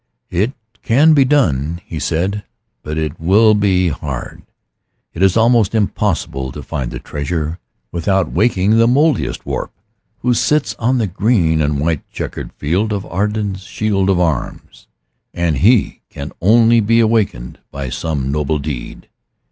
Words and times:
"It 0.31 0.53
can 0.81 1.13
be 1.13 1.25
done," 1.25 1.79
he 1.85 1.99
said, 1.99 2.43
"but 2.81 2.97
it 2.97 3.19
will 3.19 3.53
be 3.53 3.89
hard. 3.89 4.41
It 5.13 5.21
is 5.21 5.37
almost 5.37 5.75
impossible 5.75 6.51
to 6.53 6.63
find 6.63 6.89
the 6.89 6.97
treasure 6.97 7.59
without 7.91 8.31
waking 8.31 8.79
the 8.79 8.87
Mouldiestwarp, 8.87 9.69
who 10.21 10.33
sits 10.33 10.73
on 10.79 10.97
the 10.97 11.05
green 11.05 11.61
and 11.61 11.79
white 11.79 12.01
checkered 12.09 12.51
field 12.53 12.91
of 12.91 13.05
Ardens' 13.05 13.61
shield 13.61 14.09
of 14.09 14.19
arms. 14.19 14.87
And 15.35 15.59
he 15.59 16.01
can 16.09 16.31
only 16.41 16.79
be 16.79 16.99
awakened 16.99 17.59
by 17.69 17.89
some 17.91 18.31
noble 18.31 18.57
deed. 18.57 19.07